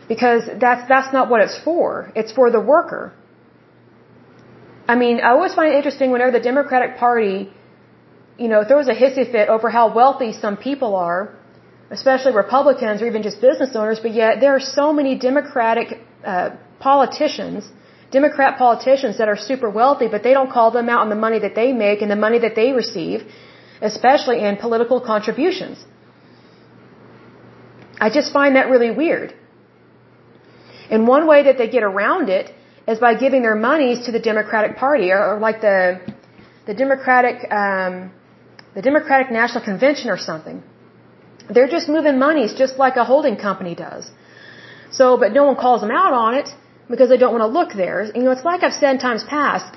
Because 0.08 0.48
that's, 0.60 0.88
that's 0.88 1.12
not 1.12 1.28
what 1.30 1.40
it's 1.40 1.58
for. 1.58 2.12
It's 2.14 2.32
for 2.32 2.50
the 2.50 2.60
worker. 2.60 3.12
I 4.88 4.94
mean, 4.94 5.20
I 5.20 5.30
always 5.30 5.54
find 5.54 5.72
it 5.72 5.76
interesting 5.76 6.10
whenever 6.12 6.30
the 6.30 6.40
Democratic 6.40 6.96
Party, 6.96 7.50
you 8.38 8.48
know, 8.48 8.64
throws 8.64 8.86
a 8.88 8.94
hissy 8.94 9.30
fit 9.30 9.48
over 9.48 9.68
how 9.68 9.92
wealthy 9.92 10.32
some 10.32 10.56
people 10.56 10.94
are, 10.94 11.34
especially 11.90 12.32
Republicans 12.32 13.02
or 13.02 13.06
even 13.06 13.22
just 13.22 13.40
business 13.40 13.74
owners, 13.74 13.98
but 14.00 14.12
yet 14.12 14.40
there 14.40 14.54
are 14.54 14.60
so 14.60 14.92
many 14.92 15.18
Democratic 15.18 16.00
uh, 16.24 16.50
politicians 16.78 17.68
Democrat 18.18 18.52
politicians 18.64 19.14
that 19.20 19.28
are 19.32 19.40
super 19.50 19.68
wealthy, 19.80 20.08
but 20.14 20.22
they 20.26 20.34
don't 20.38 20.52
call 20.56 20.68
them 20.78 20.88
out 20.92 21.00
on 21.04 21.10
the 21.14 21.20
money 21.26 21.38
that 21.46 21.54
they 21.60 21.70
make 21.86 21.98
and 22.02 22.10
the 22.16 22.22
money 22.26 22.38
that 22.44 22.54
they 22.60 22.68
receive, 22.82 23.18
especially 23.90 24.38
in 24.48 24.52
political 24.66 24.98
contributions. 25.12 25.76
I 28.06 28.08
just 28.18 28.28
find 28.38 28.56
that 28.56 28.66
really 28.74 28.92
weird. 29.02 29.30
And 30.90 31.08
one 31.16 31.24
way 31.32 31.40
that 31.48 31.56
they 31.60 31.68
get 31.76 31.84
around 31.92 32.28
it 32.38 32.46
is 32.92 32.98
by 33.06 33.12
giving 33.24 33.42
their 33.46 33.58
monies 33.70 33.98
to 34.06 34.12
the 34.16 34.22
Democratic 34.30 34.72
Party 34.84 35.08
or, 35.14 35.20
or 35.30 35.38
like 35.48 35.60
the 35.68 35.78
the 36.68 36.74
Democratic 36.84 37.36
um, 37.62 37.94
the 38.76 38.82
Democratic 38.90 39.28
National 39.40 39.62
Convention 39.70 40.08
or 40.14 40.18
something. 40.30 40.62
They're 41.54 41.72
just 41.78 41.88
moving 41.96 42.18
monies 42.26 42.52
just 42.62 42.74
like 42.84 42.96
a 43.02 43.04
holding 43.12 43.36
company 43.48 43.74
does. 43.86 44.04
So, 44.98 45.04
but 45.22 45.32
no 45.38 45.44
one 45.48 45.56
calls 45.64 45.80
them 45.84 45.94
out 46.02 46.12
on 46.26 46.34
it 46.40 46.48
because 46.90 47.08
they 47.08 47.16
don't 47.22 47.32
want 47.36 47.42
to 47.48 47.52
look 47.58 47.72
there. 47.74 47.98
You 48.14 48.22
know, 48.24 48.32
it's 48.36 48.44
like 48.44 48.62
I've 48.62 48.78
said 48.82 48.90
in 48.96 48.98
times 48.98 49.24
past, 49.24 49.74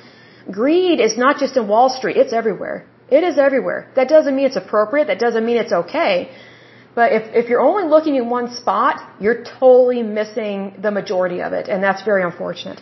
greed 0.60 1.00
is 1.00 1.18
not 1.18 1.38
just 1.44 1.58
in 1.58 1.68
Wall 1.68 1.90
Street, 1.90 2.18
it's 2.18 2.34
everywhere. 2.34 2.86
It 3.10 3.24
is 3.24 3.38
everywhere. 3.38 3.88
That 3.96 4.08
doesn't 4.08 4.36
mean 4.36 4.46
it's 4.46 4.62
appropriate, 4.66 5.08
that 5.08 5.20
doesn't 5.20 5.46
mean 5.46 5.58
it's 5.58 5.72
okay. 5.82 6.32
But 6.96 7.12
if, 7.18 7.24
if 7.42 7.50
you're 7.50 7.62
only 7.62 7.86
looking 7.94 8.16
in 8.16 8.30
one 8.30 8.48
spot, 8.62 8.96
you're 9.20 9.44
totally 9.44 10.02
missing 10.04 10.58
the 10.86 10.92
majority 10.92 11.42
of 11.42 11.54
it, 11.54 11.68
and 11.68 11.84
that's 11.84 12.04
very 12.04 12.24
unfortunate. 12.24 12.82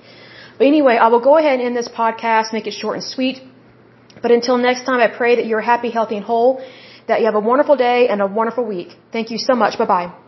But 0.58 0.68
anyway, 0.68 0.96
I 0.98 1.08
will 1.10 1.20
go 1.30 1.38
ahead 1.38 1.60
and 1.60 1.62
end 1.68 1.76
this 1.76 1.88
podcast, 1.88 2.54
make 2.54 2.68
it 2.68 2.74
short 2.74 2.96
and 2.96 3.04
sweet. 3.04 3.42
But 4.22 4.32
until 4.32 4.58
next 4.58 4.86
time, 4.86 5.00
I 5.00 5.08
pray 5.08 5.36
that 5.36 5.46
you're 5.46 5.62
happy, 5.74 5.90
healthy, 5.92 6.18
and 6.18 6.26
whole, 6.26 6.62
that 7.08 7.20
you 7.20 7.26
have 7.26 7.36
a 7.36 7.46
wonderful 7.52 7.76
day 7.76 8.08
and 8.08 8.22
a 8.22 8.28
wonderful 8.28 8.66
week. 8.66 8.96
Thank 9.12 9.30
you 9.30 9.38
so 9.38 9.54
much. 9.56 9.78
Bye 9.78 9.86
bye. 9.86 10.27